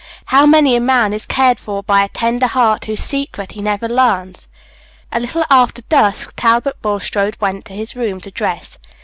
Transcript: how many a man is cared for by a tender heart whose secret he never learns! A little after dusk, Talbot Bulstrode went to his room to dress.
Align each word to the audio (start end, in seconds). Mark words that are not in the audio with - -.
how 0.33 0.47
many 0.47 0.75
a 0.75 0.79
man 0.79 1.13
is 1.13 1.27
cared 1.27 1.59
for 1.59 1.83
by 1.83 2.01
a 2.03 2.09
tender 2.09 2.47
heart 2.47 2.85
whose 2.85 3.01
secret 3.01 3.51
he 3.51 3.61
never 3.61 3.87
learns! 3.87 4.47
A 5.11 5.19
little 5.19 5.45
after 5.51 5.83
dusk, 5.89 6.33
Talbot 6.35 6.81
Bulstrode 6.81 7.37
went 7.39 7.65
to 7.65 7.73
his 7.73 7.95
room 7.95 8.19
to 8.21 8.31
dress. 8.31 8.79